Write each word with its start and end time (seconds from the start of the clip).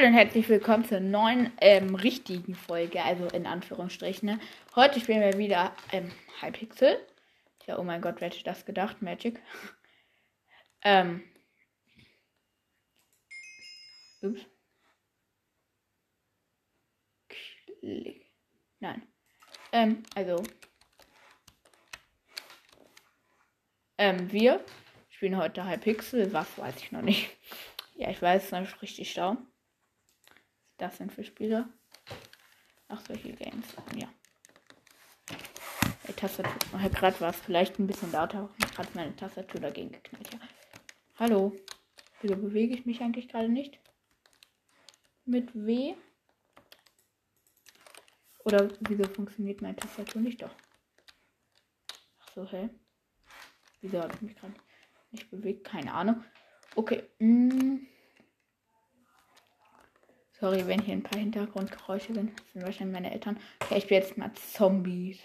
Hallo 0.00 0.12
und 0.12 0.16
herzlich 0.16 0.48
willkommen 0.48 0.86
zur 0.86 1.00
neuen 1.00 1.52
ähm, 1.60 1.94
richtigen 1.94 2.54
Folge, 2.54 3.02
also 3.02 3.26
in 3.26 3.44
Anführungsstrichen. 3.44 4.30
Ne? 4.30 4.40
Heute 4.74 4.98
spielen 4.98 5.20
wir 5.20 5.36
wieder 5.36 5.76
ähm, 5.92 6.10
Hypixel. 6.40 7.06
Tja, 7.58 7.78
oh 7.78 7.82
mein 7.82 8.00
Gott, 8.00 8.14
wer 8.18 8.30
hätte 8.30 8.42
das 8.42 8.64
gedacht? 8.64 9.02
Magic. 9.02 9.42
ähm. 10.84 11.22
Ups. 14.22 14.40
Klick. 17.28 18.32
Nein. 18.78 19.02
Ähm, 19.72 20.02
also. 20.14 20.42
Ähm, 23.98 24.32
wir 24.32 24.64
spielen 25.10 25.36
heute 25.36 25.68
Hypixel. 25.68 26.32
Was 26.32 26.56
weiß 26.56 26.76
ich 26.78 26.90
noch 26.90 27.02
nicht. 27.02 27.28
Ja, 27.96 28.08
ich 28.08 28.22
weiß, 28.22 28.50
es 28.50 28.70
ist 28.70 28.80
richtig 28.80 29.12
schlau 29.12 29.36
das 30.80 30.96
sind 30.96 31.12
für 31.12 31.24
Spiele? 31.24 31.68
Ach, 32.88 33.00
solche 33.06 33.32
Games. 33.32 33.66
Ja. 33.94 34.08
Die 36.08 36.12
Tastatur. 36.12 36.80
Gerade 36.90 37.20
war 37.20 37.30
es 37.30 37.36
vielleicht 37.36 37.78
ein 37.78 37.86
bisschen 37.86 38.10
lauter. 38.12 38.48
Gerade 38.74 38.88
meine 38.94 39.14
Tastatur 39.14 39.60
dagegen 39.60 39.92
geknallt. 39.92 40.32
Ja. 40.32 40.40
Hallo. 41.18 41.54
Wieso 42.22 42.36
bewege 42.36 42.74
ich 42.74 42.86
mich 42.86 43.00
eigentlich 43.00 43.28
gerade 43.28 43.48
nicht? 43.48 43.78
Mit 45.24 45.54
W? 45.54 45.94
Oder 48.44 48.68
wieso 48.80 49.04
funktioniert 49.04 49.62
meine 49.62 49.76
Tastatur 49.76 50.22
nicht 50.22 50.42
doch? 50.42 50.54
Ach 52.20 52.32
so, 52.34 52.50
hä? 52.50 52.70
Wieso 53.82 54.00
habe 54.00 54.14
ich 54.14 54.22
mich 54.22 54.36
gerade 54.36 54.54
nicht 55.10 55.30
bewegt? 55.30 55.64
Keine 55.64 55.92
Ahnung. 55.92 56.24
Okay. 56.74 57.04
Mm. 57.18 57.86
Sorry, 60.40 60.66
wenn 60.66 60.80
hier 60.80 60.94
ein 60.94 61.02
paar 61.02 61.18
Hintergrundgeräusche 61.18 62.14
sind. 62.14 62.32
Das 62.38 62.52
sind 62.52 62.62
wahrscheinlich 62.62 62.94
meine 62.94 63.12
Eltern. 63.12 63.38
Okay, 63.62 63.76
ich 63.76 63.86
bin 63.88 63.98
jetzt 63.98 64.16
mal 64.16 64.32
Zombies. 64.32 65.18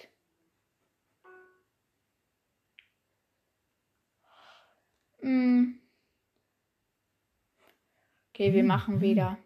Hm. 5.21 5.80
Okay, 8.33 8.53
wir 8.53 8.66
machen 8.66 8.99
wieder 8.99 9.38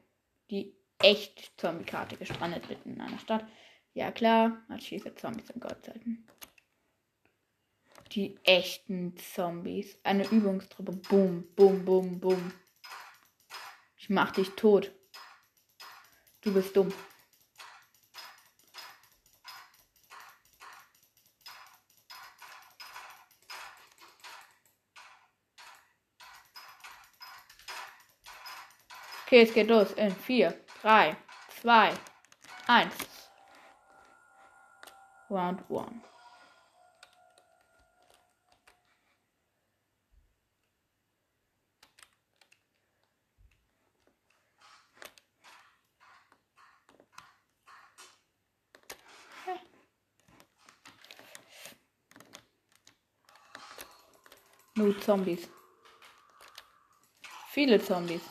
die 0.49 0.73
echt 0.97 1.53
Zombie-Karte 1.57 2.17
gestrandet 2.17 2.67
mitten 2.67 2.95
in 2.95 3.01
einer 3.01 3.19
Stadt. 3.19 3.45
Ja 3.93 4.11
klar, 4.11 4.63
als 4.69 4.85
schieße 4.85 5.13
Zombies 5.13 5.51
in 5.51 5.61
Gottzeiten. 5.61 6.27
Die 8.13 8.39
echten 8.43 9.15
Zombies. 9.17 9.99
Eine 10.01 10.27
Übungstruppe. 10.27 10.93
Boom, 10.93 11.47
boom, 11.55 11.85
boom, 11.85 12.19
boom. 12.19 12.53
Ich 13.97 14.09
mach 14.09 14.31
dich 14.31 14.49
tot. 14.55 14.91
Du 16.41 16.53
bist 16.53 16.75
dumm. 16.75 16.93
Okay, 29.25 29.43
es 29.43 29.53
geht 29.53 29.67
los 29.67 29.91
in 29.91 30.15
4, 30.15 30.53
3, 30.81 31.15
2, 31.61 31.93
1. 32.67 32.93
Round 35.29 35.61
1. 35.69 36.18
Nur 54.79 54.97
Zombies. 55.01 55.49
Viele 57.49 57.83
Zombies. 57.83 58.21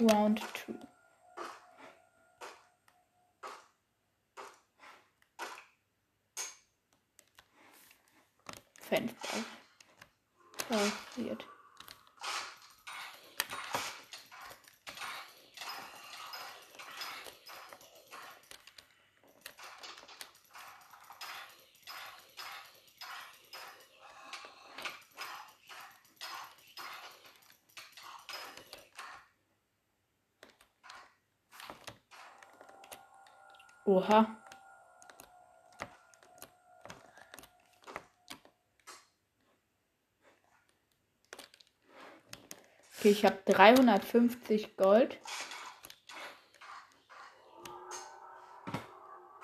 Round 0.00 0.40
2. 0.40 0.72
Fenster. 8.80 9.44
Passiert. 10.66 11.44
Oha. 33.88 34.36
Okay, 42.98 43.08
ich 43.08 43.24
habe 43.24 43.38
350 43.46 44.76
Gold. 44.76 45.18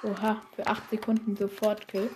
Oha, 0.02 0.42
für 0.54 0.66
8 0.66 0.90
Sekunden 0.90 1.36
sofort 1.36 1.88
Kill. 1.88 2.14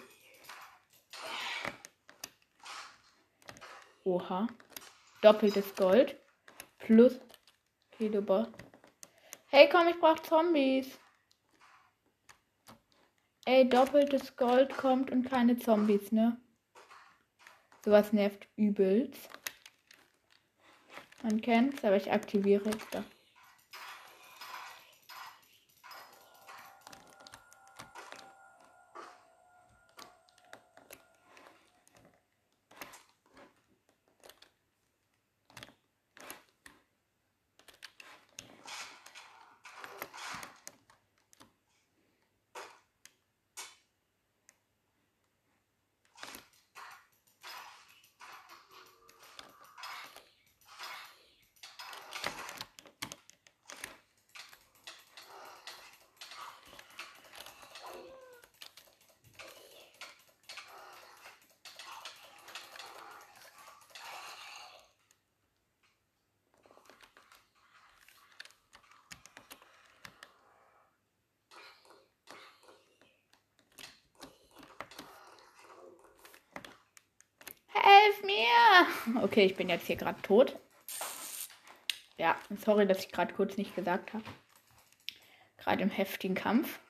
Oha. 4.04 4.48
Doppeltes 5.22 5.74
Gold. 5.76 6.20
Plus 6.76 7.18
Kilobot. 7.92 8.52
Hey, 9.46 9.70
komm, 9.70 9.88
ich 9.88 9.98
brauche 9.98 10.22
Zombies. 10.24 10.98
Ey, 13.50 13.66
doppeltes 13.66 14.36
Gold 14.36 14.76
kommt 14.76 15.10
und 15.10 15.22
keine 15.22 15.56
Zombies, 15.56 16.12
ne? 16.12 16.38
Sowas 17.82 18.12
nervt 18.12 18.46
übelst. 18.56 19.30
Man 21.22 21.40
kennt's, 21.40 21.82
aber 21.82 21.96
ich 21.96 22.12
aktiviere 22.12 22.68
jetzt 22.68 22.94
da. 22.94 23.02
Hilf 77.88 78.22
mir! 78.22 79.22
Okay, 79.22 79.46
ich 79.46 79.56
bin 79.56 79.68
jetzt 79.70 79.86
hier 79.86 79.96
gerade 79.96 80.20
tot. 80.20 80.58
Ja, 82.18 82.36
sorry, 82.64 82.86
dass 82.86 82.98
ich 82.98 83.12
gerade 83.12 83.32
kurz 83.32 83.56
nicht 83.56 83.74
gesagt 83.74 84.12
habe. 84.12 84.24
Gerade 85.56 85.82
im 85.82 85.90
heftigen 85.90 86.34
Kampf. 86.34 86.80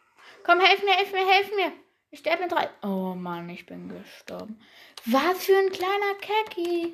Komm, 0.44 0.60
helf 0.60 0.82
mir, 0.82 0.92
helf 0.92 1.12
mir, 1.12 1.26
helf 1.26 1.50
mir! 1.54 1.72
Ich 2.10 2.20
sterbe 2.20 2.44
in 2.44 2.48
drei. 2.48 2.68
Oh 2.82 3.14
Mann, 3.14 3.48
ich 3.50 3.66
bin 3.66 3.88
gestorben. 3.88 4.60
Was 5.04 5.44
für 5.44 5.56
ein 5.56 5.70
kleiner 5.70 6.14
Kecki. 6.20 6.92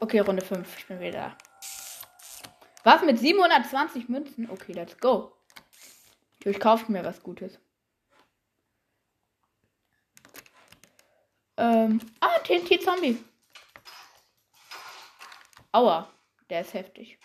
Okay, 0.00 0.20
Runde 0.20 0.44
5. 0.44 0.78
Ich 0.78 0.86
bin 0.86 1.00
wieder 1.00 1.12
da. 1.12 1.36
Was 2.84 3.02
mit 3.02 3.18
720 3.18 4.08
Münzen? 4.08 4.48
Okay, 4.48 4.72
let's 4.72 4.96
go. 4.98 5.32
Ich 6.44 6.60
kaufe 6.60 6.90
mir 6.90 7.04
was 7.04 7.22
Gutes. 7.22 7.58
Ähm, 11.58 12.00
ah, 12.20 12.38
TNT-Zombie. 12.38 13.18
Aua, 15.72 16.08
der 16.48 16.60
ist 16.60 16.72
heftig. 16.72 17.18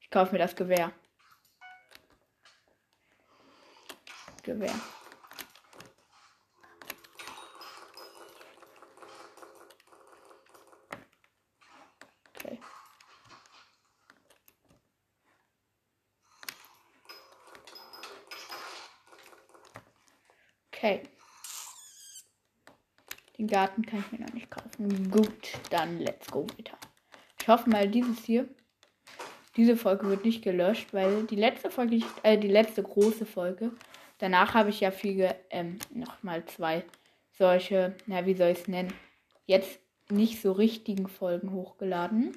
Ich 0.00 0.10
kaufe 0.10 0.32
mir 0.32 0.38
das 0.38 0.54
Gewehr. 0.54 0.92
Gewehr. 4.42 4.74
Okay. 12.36 12.60
Okay. 20.68 21.02
Garten 23.54 23.86
kann 23.86 24.00
ich 24.00 24.18
mir 24.18 24.26
noch 24.26 24.34
nicht 24.34 24.50
kaufen. 24.50 25.12
Gut, 25.12 25.52
dann 25.70 26.00
let's 26.00 26.28
go 26.28 26.44
weiter. 26.58 26.76
Ich 27.40 27.46
hoffe 27.46 27.70
mal, 27.70 27.86
dieses 27.86 28.24
hier, 28.24 28.48
diese 29.56 29.76
Folge 29.76 30.08
wird 30.08 30.24
nicht 30.24 30.42
gelöscht, 30.42 30.92
weil 30.92 31.22
die 31.22 31.36
letzte 31.36 31.70
Folge, 31.70 32.00
äh, 32.24 32.36
die 32.36 32.48
letzte 32.48 32.82
große 32.82 33.24
Folge, 33.24 33.70
danach 34.18 34.54
habe 34.54 34.70
ich 34.70 34.80
ja 34.80 34.90
viel, 34.90 35.32
ähm, 35.50 35.78
nochmal 35.90 36.44
zwei 36.46 36.84
solche, 37.38 37.94
na, 38.06 38.26
wie 38.26 38.34
soll 38.34 38.48
ich 38.48 38.58
es 38.58 38.66
nennen, 38.66 38.92
jetzt 39.46 39.78
nicht 40.10 40.42
so 40.42 40.50
richtigen 40.50 41.06
Folgen 41.06 41.52
hochgeladen. 41.52 42.36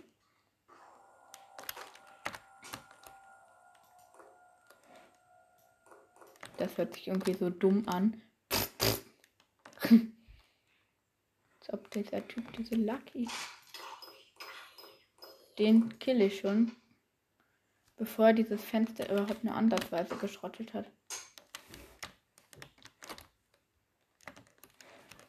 Das 6.57 6.77
hört 6.77 6.93
sich 6.93 7.07
irgendwie 7.07 7.33
so 7.33 7.49
dumm 7.49 7.87
an. 7.87 8.21
Als 11.67 11.73
ob 11.73 11.91
dieser 11.91 12.25
Typ 12.27 12.51
diese 12.53 12.75
Lucky. 12.75 13.27
Den 15.57 15.99
kill 15.99 16.21
ich 16.21 16.39
schon. 16.39 16.71
Bevor 17.97 18.31
dieses 18.33 18.63
Fenster 18.63 19.11
überhaupt 19.11 19.41
eine 19.41 19.53
Andersweise 19.53 20.15
geschrottet 20.15 20.73
hat. 20.73 20.89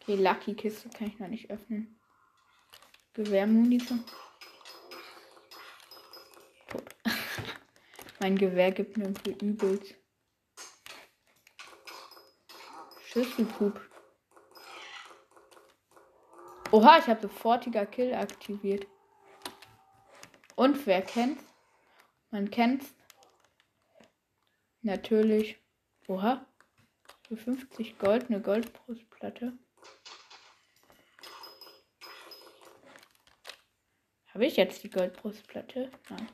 Okay, 0.00 0.16
Lucky 0.16 0.54
Kiste 0.54 0.88
kann 0.90 1.08
ich 1.08 1.18
noch 1.18 1.28
nicht 1.28 1.50
öffnen. 1.50 1.98
Gewehrmunition. 3.14 4.04
Mein 8.20 8.36
Gewehr 8.36 8.70
gibt 8.70 8.96
mir 8.96 9.04
irgendwie 9.04 9.44
übelst. 9.44 9.94
Schüsselpup. 13.06 13.80
Oha, 16.70 16.98
ich 16.98 17.06
habe 17.06 17.22
sofortiger 17.22 17.86
Kill 17.86 18.14
aktiviert. 18.14 18.86
Und 20.54 20.86
wer 20.86 21.00
kennt's? 21.00 21.42
Man 22.30 22.50
kennt's. 22.50 22.94
Natürlich. 24.82 25.58
Oha. 26.08 26.44
Für 27.26 27.38
50 27.38 27.98
Gold 27.98 28.26
eine 28.28 28.42
Goldbrustplatte. 28.42 29.58
Habe 34.34 34.46
ich 34.46 34.56
jetzt 34.56 34.82
die 34.82 34.90
Goldbrustplatte? 34.90 35.90
Nein. 36.10 36.28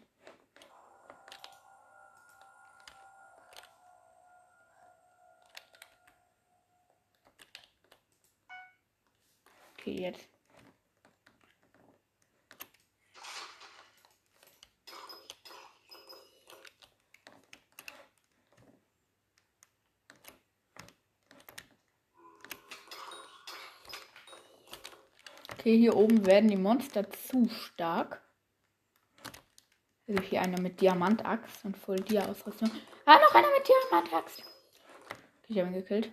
Okay, 9.87 10.01
jetzt. 10.01 10.31
Okay, 25.53 25.77
hier 25.77 25.95
oben 25.97 26.25
werden 26.25 26.49
die 26.49 26.57
Monster 26.57 27.11
zu 27.11 27.51
stark. 27.51 28.23
Also 30.07 30.23
hier 30.23 30.41
einer 30.41 30.59
mit 30.63 30.81
Diamantaxt 30.81 31.63
und 31.67 31.77
voll 31.77 31.97
Dia-Ausrüstung. 31.97 32.71
Ah, 33.05 33.19
noch 33.19 33.35
einer 33.35 33.51
mit 33.51 33.69
Diamantaxt. 33.69 34.41
Okay, 34.41 35.53
ich 35.53 35.59
habe 35.59 35.69
ihn 35.69 35.75
gekillt. 35.75 36.11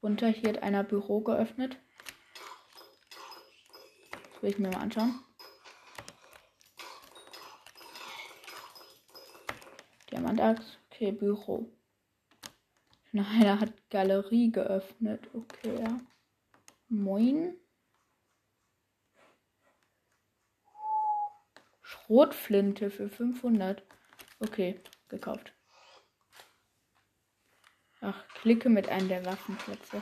Runter, 0.00 0.28
hier 0.28 0.50
hat 0.50 0.62
einer 0.62 0.84
Büro 0.84 1.22
geöffnet. 1.22 1.76
Will 4.40 4.50
ich 4.50 4.58
mir 4.58 4.70
mal 4.70 4.82
anschauen. 4.82 5.18
Diamantachs. 10.10 10.78
Okay, 10.90 11.12
Büro. 11.12 11.70
Einer 13.12 13.60
hat 13.60 13.72
Galerie 13.90 14.52
geöffnet. 14.52 15.28
Okay, 15.34 15.80
ja. 15.80 15.98
Moin. 16.88 17.56
Schrotflinte 21.82 22.90
für 22.90 23.08
500. 23.08 23.82
Okay, 24.40 24.80
gekauft. 25.08 25.52
Ach, 28.00 28.28
klicke 28.34 28.68
mit 28.68 28.88
einem 28.88 29.08
der 29.08 29.24
Waffenplätze. 29.24 30.00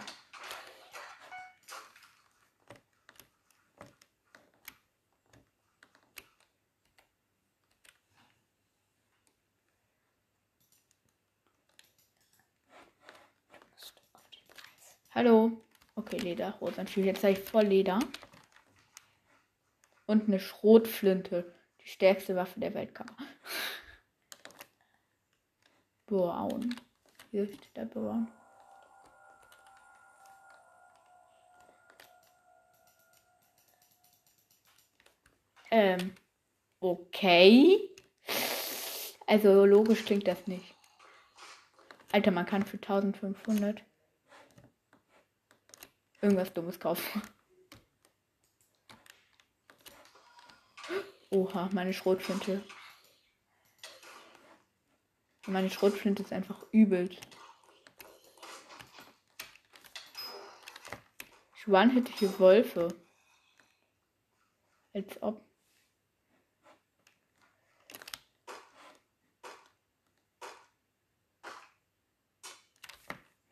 Hallo. 15.17 15.51
Okay, 15.95 16.19
Leder. 16.19 16.51
Rosenspiel. 16.61 17.07
Jetzt 17.07 17.23
habe 17.23 17.33
ich 17.33 17.39
voll 17.39 17.63
Leder. 17.63 18.01
Und 20.05 20.29
eine 20.29 20.39
Schrotflinte. 20.39 21.55
Die 21.81 21.89
stärkste 21.89 22.37
Waffe 22.37 22.61
der 22.61 22.75
Weltkammer. 22.75 23.17
Braun. 26.07 26.77
Hier 27.31 27.45
ist 27.45 27.59
der 27.75 27.87
Braun. 27.87 28.29
Ähm. 35.71 36.15
Okay. 36.79 37.89
Also 39.27 39.65
logisch 39.65 40.05
klingt 40.05 40.29
das 40.29 40.47
nicht. 40.47 40.75
Alter, 42.13 42.33
man 42.33 42.45
kann 42.45 42.67
für 42.67 42.77
1500 42.77 43.83
irgendwas 46.27 46.53
Dummes 46.53 46.81
kaufen. 46.81 47.23
Oha, 51.31 51.71
meine 51.73 51.93
Schrotflinte. 51.93 52.65
Meine 55.47 55.71
Schrotflinte 55.71 56.25
ist 56.25 56.33
einfach 56.33 56.67
übel. 56.73 57.17
Ich 61.57 61.69
one-hittige 61.69 62.41
Wölfe. 62.41 62.89
Als 64.93 65.23
ob. 65.23 65.45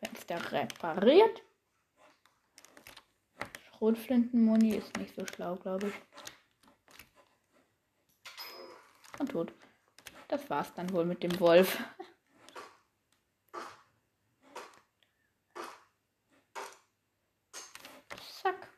Fenster 0.01 0.53
repariert. 0.53 1.43
Schrotflintenmoni 3.85 4.77
ist 4.77 4.97
nicht 4.97 5.15
so 5.15 5.27
schlau, 5.27 5.57
glaube 5.57 5.89
ich. 5.89 5.95
Und 9.19 9.31
tot. 9.31 9.53
Das 10.29 10.49
war's 10.49 10.73
dann 10.73 10.91
wohl 10.91 11.05
mit 11.05 11.23
dem 11.23 11.39
Wolf. 11.39 11.85
Zack. 18.43 18.71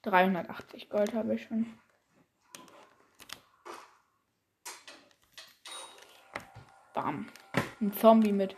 380 0.00 0.88
Gold 0.88 1.12
habe 1.12 1.34
ich 1.34 1.42
schon. 1.42 1.78
Bam. 6.94 7.28
Ein 7.82 7.92
Zombie 7.92 8.32
mit 8.32 8.56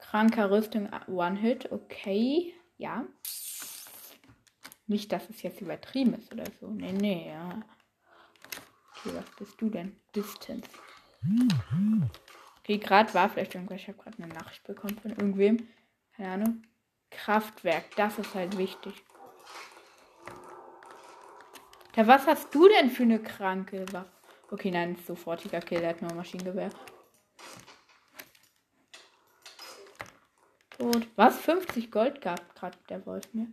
kranker 0.00 0.50
Rüstung 0.50 0.90
One-Hit. 1.08 1.72
Okay. 1.72 2.54
Ja. 2.76 3.06
Nicht, 4.86 5.12
dass 5.12 5.28
es 5.30 5.42
jetzt 5.42 5.60
übertrieben 5.60 6.14
ist 6.14 6.32
oder 6.32 6.44
so. 6.60 6.68
Nee, 6.68 6.92
nee, 6.92 7.28
ja. 7.28 7.62
Okay, 8.90 9.14
was 9.14 9.30
bist 9.36 9.60
du 9.60 9.70
denn? 9.70 9.96
Distance. 10.14 10.68
Okay, 12.60 12.78
gerade 12.78 13.12
war 13.14 13.28
vielleicht 13.30 13.54
irgendwas. 13.54 13.80
Ich 13.80 13.88
habe 13.88 13.98
gerade 13.98 14.22
eine 14.22 14.32
Nachricht 14.32 14.64
bekommen 14.64 14.98
von 14.98 15.10
irgendwem. 15.10 15.68
Keine 16.16 16.30
Ahnung. 16.30 16.62
Kraftwerk, 17.10 17.94
das 17.96 18.18
ist 18.18 18.34
halt 18.34 18.58
wichtig. 18.58 19.04
Ja, 21.96 22.06
was 22.06 22.26
hast 22.26 22.54
du 22.54 22.68
denn 22.68 22.90
für 22.90 23.04
eine 23.04 23.22
kranke 23.22 23.86
Waffe? 23.92 24.10
Okay, 24.50 24.70
nein, 24.70 24.96
sofortiger 25.06 25.60
Kill, 25.60 25.80
der 25.80 25.90
hat 25.90 26.02
nur 26.02 26.10
ein 26.10 26.16
Maschinengewehr. 26.16 26.70
Tot. 30.70 31.06
Was? 31.16 31.38
50 31.38 31.90
Gold 31.90 32.20
gab 32.20 32.54
gerade 32.54 32.76
der 32.88 33.06
Wolf 33.06 33.32
mir. 33.32 33.46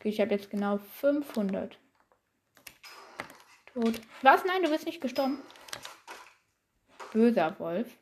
Okay, 0.00 0.08
ich 0.08 0.20
habe 0.22 0.30
jetzt 0.30 0.48
genau 0.48 0.78
500. 0.78 1.78
Tot. 3.74 4.00
Was? 4.22 4.46
Nein, 4.46 4.62
du 4.62 4.70
bist 4.70 4.86
nicht 4.86 5.02
gestorben. 5.02 5.42
Böser 7.12 7.54
Wolf. 7.58 7.98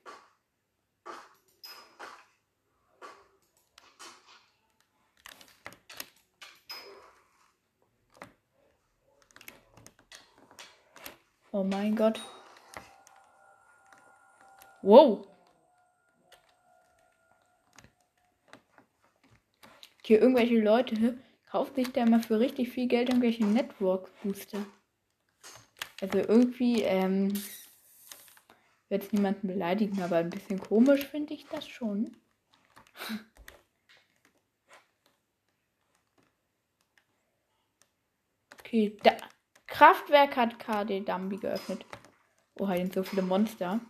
Oh 11.51 11.65
mein 11.65 11.97
Gott. 11.97 12.21
Wow. 14.83 15.27
Hier 20.05 20.21
irgendwelche 20.21 20.61
Leute 20.61 21.19
kaufen 21.51 21.75
sich 21.75 21.93
da 21.93 22.03
immer 22.05 22.21
für 22.21 22.39
richtig 22.39 22.71
viel 22.71 22.89
Geld 22.89 23.09
irgendwelche 23.09 23.45
Network 23.45 24.11
Booster. 24.23 24.65
Also 26.01 26.19
irgendwie, 26.19 26.83
ähm, 26.83 27.33
werde 28.89 29.05
jetzt 29.05 29.13
niemanden 29.13 29.49
beleidigen, 29.49 30.03
aber 30.03 30.17
ein 30.17 30.31
bisschen 30.31 30.61
komisch 30.61 31.07
finde 31.07 31.35
ich 31.35 31.47
das 31.47 31.67
schon. 31.67 32.17
Okay, 38.59 38.97
da. 39.03 39.17
Kraftwerk 39.67 40.37
hat 40.37 40.59
KD 40.59 41.01
Dambi 41.01 41.37
geöffnet. 41.37 41.85
Oh, 42.59 42.67
hier 42.69 42.79
sind 42.79 42.95
so 42.95 43.03
viele 43.03 43.23
Monster. 43.23 43.81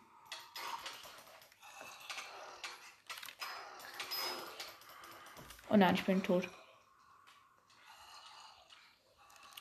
Oh 5.71 5.77
nein, 5.77 5.95
ich 5.95 6.05
bin 6.05 6.23
tot. 6.23 6.49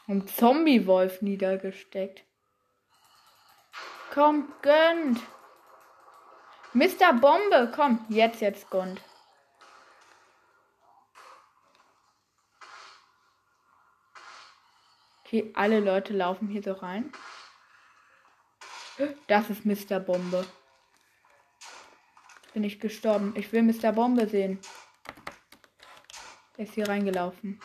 Und 0.08 0.30
Zombie-Wolf 0.30 1.22
niedergesteckt. 1.22 2.24
Komm, 4.14 4.52
gönnt. 4.62 5.20
Mr. 6.74 7.14
Bombe, 7.14 7.72
komm, 7.76 8.06
jetzt, 8.10 8.42
jetzt 8.42 8.70
gönnt. 8.70 9.02
Okay, 15.26 15.52
alle 15.56 15.82
Leute 15.82 16.14
laufen 16.14 16.48
hier 16.48 16.64
so 16.64 16.72
rein. 16.72 17.12
Das 19.28 19.50
ist 19.50 19.66
Mr. 19.66 20.00
Bombe. 20.00 20.48
Bin 22.54 22.64
ich 22.64 22.80
gestorben. 22.80 23.34
Ich 23.36 23.52
will 23.52 23.62
Mr. 23.62 23.92
Bombe 23.92 24.28
sehen. 24.28 24.60
Er 26.56 26.64
ist 26.64 26.74
hier 26.74 26.88
reingelaufen. 26.88 27.60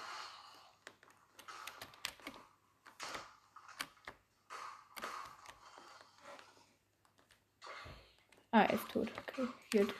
Ah, 8.51 8.65
er 8.65 8.75
ist 8.75 8.89
tot. 8.91 9.09
Okay, 9.31 9.49
gut. 9.73 9.95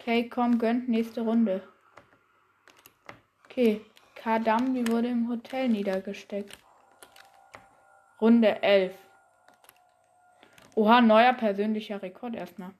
Okay, 0.00 0.30
komm, 0.30 0.58
gönnt 0.58 0.88
nächste 0.88 1.20
Runde. 1.20 1.62
Okay, 3.44 3.84
Kadambi 4.14 4.88
wurde 4.88 5.08
im 5.08 5.28
Hotel 5.28 5.68
niedergesteckt. 5.68 6.56
Runde 8.18 8.62
11. 8.62 8.96
Oha, 10.74 11.02
neuer 11.02 11.34
persönlicher 11.34 12.00
Rekord 12.00 12.34
erstmal. 12.34 12.72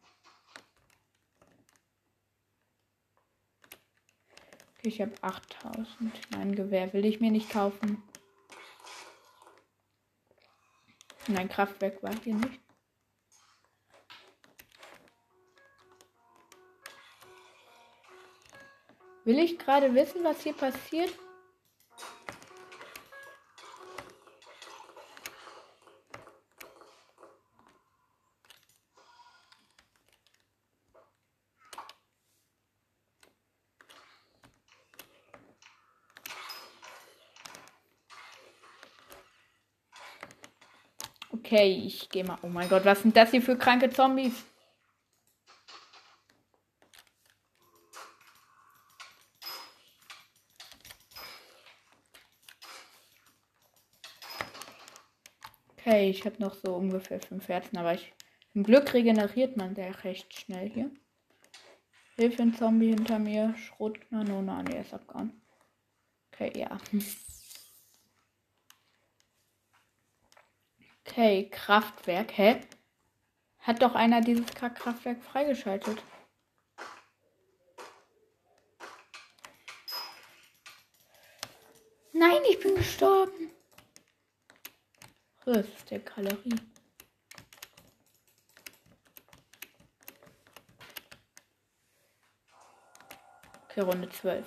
Okay, 4.78 4.88
ich 4.88 5.02
habe 5.02 5.12
8000. 5.20 5.86
Mein 6.30 6.54
Gewehr 6.54 6.90
will 6.94 7.04
ich 7.04 7.20
mir 7.20 7.30
nicht 7.30 7.50
kaufen. 7.50 8.02
Mein 11.28 11.50
Kraftwerk 11.50 12.02
war 12.02 12.14
hier 12.24 12.36
nicht. 12.36 12.69
Will 19.30 19.38
ich 19.38 19.60
gerade 19.60 19.94
wissen, 19.94 20.24
was 20.24 20.42
hier 20.42 20.54
passiert? 20.54 21.08
Okay, 41.32 41.84
ich 41.86 42.08
gehe 42.08 42.24
mal. 42.24 42.36
Oh 42.42 42.48
mein 42.48 42.68
Gott, 42.68 42.84
was 42.84 43.02
sind 43.02 43.16
das 43.16 43.30
hier 43.30 43.40
für 43.40 43.56
kranke 43.56 43.90
Zombies? 43.90 44.49
Okay, 56.00 56.08
ich 56.08 56.24
habe 56.24 56.36
noch 56.38 56.54
so 56.54 56.76
ungefähr 56.76 57.20
fünf 57.20 57.46
Herzen, 57.48 57.76
aber 57.76 57.92
ich. 57.92 58.14
Zum 58.54 58.62
Glück 58.62 58.94
regeneriert 58.94 59.58
man 59.58 59.74
der 59.74 60.02
recht 60.02 60.32
schnell 60.32 60.70
hier. 60.70 60.90
Hilfe, 62.16 62.40
ein 62.40 62.54
Zombie 62.54 62.88
hinter 62.88 63.18
mir. 63.18 63.54
Schrotkanone 63.58 64.50
an, 64.50 64.64
der 64.64 64.80
ist 64.80 64.94
abgehauen. 64.94 65.42
Okay, 66.32 66.58
ja. 66.58 66.78
Okay, 71.06 71.50
Kraftwerk. 71.50 72.32
Hä? 72.34 72.62
Hat 73.58 73.82
doch 73.82 73.94
einer 73.94 74.22
dieses 74.22 74.46
Kraftwerk 74.54 75.22
freigeschaltet. 75.22 76.02
Nein, 82.14 82.40
ich 82.48 82.58
bin 82.58 82.74
gestorben. 82.74 83.50
Das 85.52 85.66
ist 85.66 85.90
der 85.90 85.98
Galerie. 85.98 86.54
Okay, 93.64 93.80
Runde 93.80 94.08
12. 94.08 94.46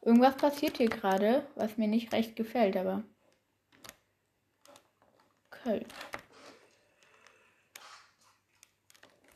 Irgendwas 0.00 0.38
passiert 0.38 0.78
hier 0.78 0.88
gerade, 0.88 1.46
was 1.54 1.76
mir 1.76 1.86
nicht 1.86 2.14
recht 2.14 2.34
gefällt, 2.34 2.78
aber. 2.78 3.04
Okay. 5.50 5.84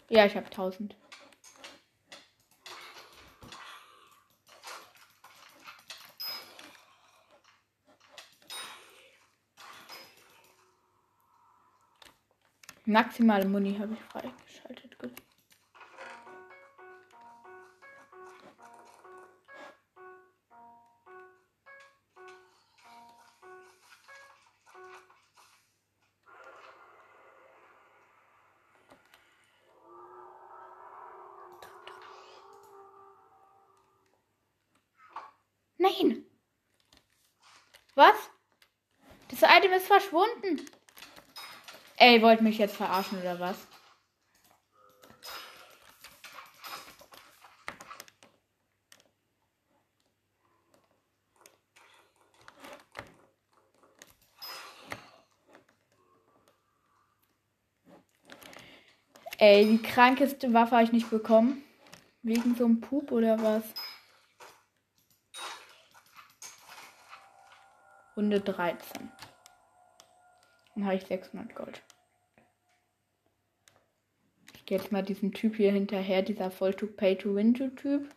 Ja, 0.09 0.25
ich 0.25 0.35
habe 0.35 0.47
1000. 0.47 0.97
Maximale 12.91 13.47
Muni 13.47 13.77
habe 13.79 13.95
ich 13.95 14.01
freigeschaltet. 14.01 14.99
Gut. 14.99 15.13
Nein! 35.79 36.27
Was? 37.95 38.17
Das 39.29 39.43
Item 39.43 39.73
ist 39.75 39.87
verschwunden. 39.87 40.61
Ey, 42.03 42.23
wollt 42.23 42.41
mich 42.41 42.57
jetzt 42.57 42.77
verarschen 42.77 43.21
oder 43.21 43.39
was? 43.39 43.59
Ey, 59.37 59.67
die 59.67 59.83
krankeste 59.83 60.55
Waffe 60.55 60.77
habe 60.77 60.85
ich 60.85 60.93
nicht 60.93 61.11
bekommen. 61.11 61.63
Wegen 62.23 62.55
so 62.57 62.65
einem 62.65 62.81
Pup 62.81 63.13
oder 63.13 63.39
was? 63.43 63.65
Runde 68.17 68.41
13. 68.41 69.13
Dann 70.75 70.85
habe 70.87 70.95
ich 70.95 71.05
600 71.05 71.55
Gold. 71.55 71.83
Jetzt 74.71 74.93
mal 74.93 75.03
diesen 75.03 75.33
Typ 75.33 75.57
hier 75.57 75.73
hinterher, 75.73 76.23
dieser 76.23 76.49
voll 76.49 76.73
to 76.73 76.87
pay 76.87 77.17
to 77.19 77.35
win 77.35 77.55
Typ. 77.55 78.09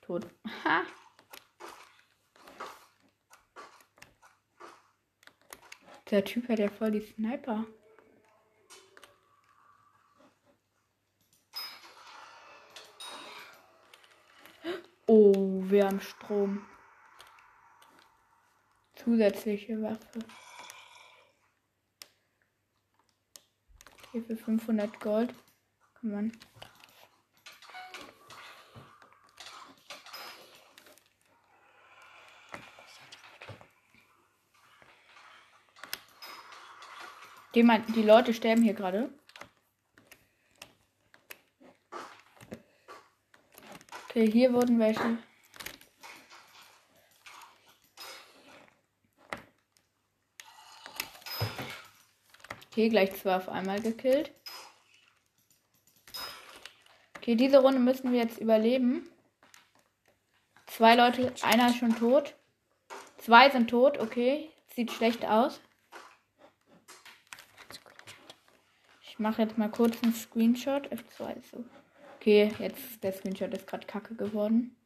Tot. 0.00 0.26
Ha! 0.64 0.84
Der 6.10 6.24
Typ 6.24 6.48
hat 6.48 6.58
ja 6.58 6.70
voll 6.70 6.92
die 6.92 7.02
Sniper. 7.02 7.66
Oh, 15.06 15.62
wir 15.68 15.84
haben 15.84 16.00
Strom. 16.00 16.66
Zusätzliche 19.02 19.82
Waffe. 19.82 20.20
Hier 24.12 24.22
für 24.24 24.36
500 24.36 25.00
Gold 25.00 25.34
kann 25.94 26.10
man 26.10 26.32
Die, 37.54 37.62
man, 37.62 37.84
die 37.92 38.02
Leute 38.02 38.32
sterben 38.32 38.62
hier 38.62 38.72
gerade. 38.72 39.12
Okay, 44.08 44.30
hier 44.30 44.52
wurden 44.54 44.78
welche. 44.78 45.18
Okay, 52.72 52.88
gleich 52.88 53.14
zwei 53.14 53.36
auf 53.36 53.48
einmal 53.48 53.80
gekillt. 53.80 54.32
Okay, 57.16 57.36
diese 57.36 57.58
Runde 57.58 57.78
müssen 57.78 58.10
wir 58.10 58.18
jetzt 58.18 58.38
überleben. 58.38 59.08
Zwei 60.66 60.96
Leute, 60.96 61.32
einer 61.42 61.68
ist 61.68 61.76
schon 61.76 61.94
tot. 61.96 62.34
Zwei 63.18 63.50
sind 63.50 63.70
tot, 63.70 64.00
okay. 64.00 64.50
Sieht 64.74 64.90
schlecht 64.90 65.24
aus. 65.24 65.60
mache 69.22 69.42
jetzt 69.42 69.56
mal 69.56 69.70
kurz 69.70 70.02
einen 70.02 70.12
Screenshot. 70.12 70.88
F2 70.88 71.38
ist 71.38 71.50
so. 71.50 71.64
Okay, 72.16 72.52
jetzt 72.58 73.02
der 73.02 73.12
Screenshot 73.12 73.54
ist 73.54 73.66
gerade 73.66 73.86
kacke 73.86 74.14
geworden. 74.14 74.76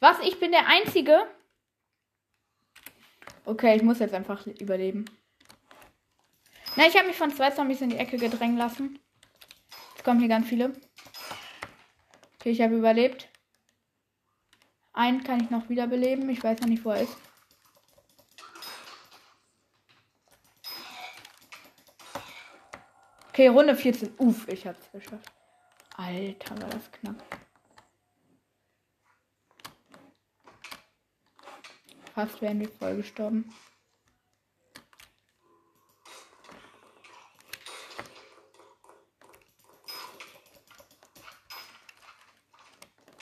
Was? 0.00 0.18
Ich 0.20 0.40
bin 0.40 0.50
der 0.50 0.66
Einzige? 0.66 1.26
Okay, 3.46 3.76
ich 3.76 3.82
muss 3.82 3.98
jetzt 3.98 4.14
einfach 4.14 4.46
überleben. 4.46 5.04
Na, 6.76 6.86
ich 6.86 6.96
habe 6.96 7.06
mich 7.06 7.16
von 7.16 7.30
zwei 7.30 7.50
Zombies 7.50 7.82
in 7.82 7.90
die 7.90 7.98
Ecke 7.98 8.16
gedrängen 8.16 8.56
lassen. 8.56 8.98
Jetzt 9.94 10.04
kommen 10.04 10.18
hier 10.18 10.28
ganz 10.28 10.48
viele. 10.48 10.72
Okay, 12.36 12.50
ich 12.50 12.60
habe 12.60 12.76
überlebt. 12.76 13.28
Einen 14.92 15.22
kann 15.24 15.40
ich 15.42 15.50
noch 15.50 15.68
wiederbeleben. 15.68 16.28
Ich 16.30 16.42
weiß 16.42 16.60
noch 16.60 16.68
nicht, 16.68 16.84
wo 16.84 16.90
er 16.90 17.02
ist. 17.02 17.16
Okay, 23.28 23.48
Runde 23.48 23.74
14. 23.76 24.14
Uff, 24.18 24.48
ich 24.48 24.66
hab's 24.66 24.90
geschafft. 24.92 25.32
Alter, 25.96 26.60
war 26.62 26.70
das 26.70 26.90
knapp. 26.92 27.22
Fast 32.14 32.40
wären 32.40 32.60
wir 32.60 32.68
voll 32.68 32.96
gestorben. 32.96 33.52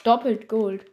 Doppelt 0.05 0.47
Gold. 0.47 0.91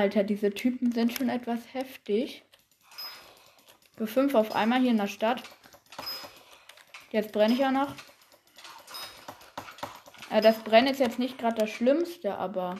Alter, 0.00 0.24
diese 0.24 0.50
Typen 0.50 0.92
sind 0.92 1.12
schon 1.12 1.28
etwas 1.28 1.60
heftig. 1.74 2.42
Für 3.98 4.06
fünf 4.06 4.34
auf 4.34 4.54
einmal 4.54 4.80
hier 4.80 4.92
in 4.92 4.96
der 4.96 5.08
Stadt. 5.08 5.42
Jetzt 7.10 7.32
brenne 7.32 7.52
ich 7.52 7.60
ja 7.60 7.70
noch. 7.70 7.94
Äh, 10.30 10.40
das 10.40 10.58
Brennen 10.60 10.86
ist 10.86 11.00
jetzt 11.00 11.18
nicht 11.18 11.36
gerade 11.36 11.56
das 11.56 11.68
Schlimmste, 11.68 12.38
aber. 12.38 12.78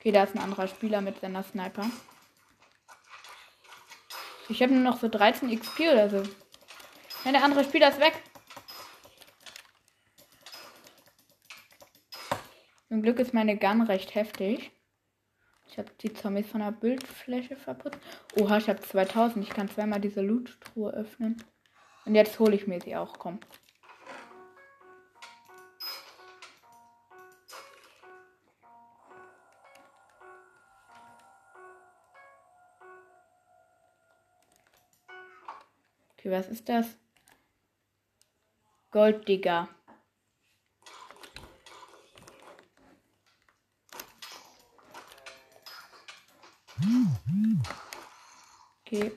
Okay, 0.00 0.10
da 0.10 0.24
ist 0.24 0.34
ein 0.34 0.42
anderer 0.42 0.66
Spieler 0.66 1.00
mit 1.00 1.20
seiner 1.20 1.44
Sniper. 1.44 1.86
Ich 4.48 4.60
habe 4.64 4.72
nur 4.72 4.82
noch 4.82 4.98
so 4.98 5.06
13 5.06 5.60
XP 5.60 5.80
oder 5.92 6.10
so. 6.10 6.24
Ja, 7.24 7.30
der 7.30 7.44
andere 7.44 7.62
Spieler 7.62 7.90
ist 7.90 8.00
weg. 8.00 8.20
Zum 12.88 13.00
Glück 13.00 13.20
ist 13.20 13.32
meine 13.32 13.56
Gun 13.56 13.82
recht 13.82 14.16
heftig. 14.16 14.72
Habe 15.80 15.92
die 16.02 16.12
Zombies 16.12 16.46
von 16.46 16.60
der 16.60 16.72
Bildfläche 16.72 17.56
verputzt. 17.56 17.98
Oha, 18.38 18.58
ich 18.58 18.68
habe 18.68 18.82
2000. 18.82 19.42
Ich 19.42 19.48
kann 19.48 19.66
zweimal 19.70 19.98
diese 19.98 20.20
Loot-Truhe 20.20 20.92
öffnen. 20.92 21.42
Und 22.04 22.14
jetzt 22.14 22.38
hole 22.38 22.54
ich 22.54 22.66
mir 22.66 22.82
sie 22.82 22.96
auch. 22.96 23.18
Komm. 23.18 23.40
Okay, 36.18 36.30
was 36.30 36.48
ist 36.50 36.68
das? 36.68 36.98
Golddigger. 38.90 39.70
Okay. 48.92 49.12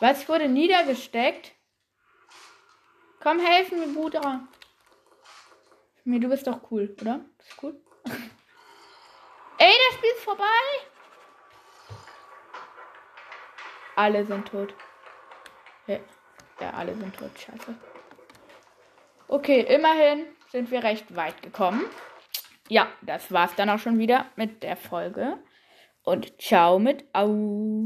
Was 0.00 0.28
wurde 0.28 0.48
niedergesteckt? 0.48 1.52
Komm, 3.20 3.38
helfen 3.38 3.78
mir, 3.78 3.94
Bruder. 3.94 4.48
Mir, 6.02 6.18
du 6.18 6.28
bist 6.28 6.46
doch 6.46 6.60
cool, 6.70 6.94
oder? 7.00 7.20
Das 7.38 7.48
ist 7.48 7.62
cool. 7.62 7.80
Ey, 9.58 9.72
das 9.88 9.96
Spiel 9.96 10.10
ist 10.10 10.24
vorbei. 10.24 10.44
Alle 13.94 14.26
sind 14.26 14.48
tot. 14.48 14.74
Ja, 15.86 16.00
ja 16.60 16.70
alle 16.70 16.96
sind 16.96 17.16
tot. 17.16 17.30
Scheiße. 17.38 17.74
Okay, 19.28 19.60
immerhin 19.60 20.26
sind 20.54 20.70
wir 20.70 20.84
recht 20.84 21.16
weit 21.16 21.42
gekommen. 21.42 21.82
Ja, 22.68 22.86
das 23.02 23.32
war's 23.32 23.56
dann 23.56 23.68
auch 23.70 23.80
schon 23.80 23.98
wieder 23.98 24.26
mit 24.36 24.62
der 24.62 24.76
Folge. 24.76 25.36
Und 26.04 26.40
ciao 26.40 26.78
mit 26.78 27.04
Au. 27.12 27.82